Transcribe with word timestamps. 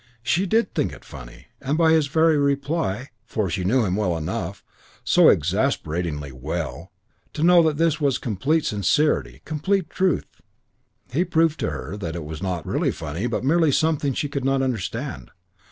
She 0.23 0.47
did 0.47 0.73
think 0.73 0.91
it 0.93 1.05
funny; 1.05 1.45
and 1.61 1.77
by 1.77 1.91
his 1.91 2.07
very 2.07 2.35
reply 2.35 3.09
for 3.23 3.51
she 3.51 3.63
knew 3.63 3.85
him 3.85 3.95
well 3.95 4.17
enough, 4.17 4.63
so 5.03 5.29
exasperatingly 5.29 6.31
well, 6.31 6.91
to 7.33 7.43
know 7.43 7.61
that 7.61 7.77
this 7.77 8.01
was 8.01 8.17
complete 8.17 8.65
sincerity, 8.65 9.43
complete 9.45 9.91
truth 9.91 10.41
he 11.13 11.23
proved 11.23 11.59
to 11.59 11.69
her 11.69 11.97
that 11.97 12.15
it 12.15 12.23
was 12.25 12.41
not 12.41 12.65
really 12.65 12.89
funny 12.89 13.27
but 13.27 13.43
merely 13.43 13.71
something 13.71 14.15
she 14.15 14.27
could 14.27 14.43
not 14.43 14.63
understand. 14.63 15.29